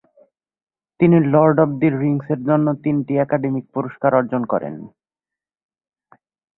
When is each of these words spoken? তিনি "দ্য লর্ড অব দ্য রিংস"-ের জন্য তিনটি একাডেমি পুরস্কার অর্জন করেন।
তিনি 0.99 1.17
"দ্য 1.19 1.29
লর্ড 1.33 1.57
অব 1.63 1.69
দ্য 1.79 1.89
রিংস"-ের 2.01 2.41
জন্য 2.47 2.67
তিনটি 2.83 3.13
একাডেমি 3.17 3.61
পুরস্কার 3.73 4.11
অর্জন 4.15 4.41
করেন। 4.43 4.75